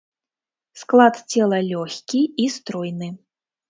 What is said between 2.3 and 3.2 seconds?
і стройны.